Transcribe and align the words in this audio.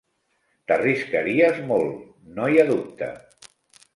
T'arriscaries 0.71 1.59
molt, 1.73 2.01
no 2.39 2.47
hi 2.53 2.59
ha 2.63 2.67
dubte. 2.73 3.13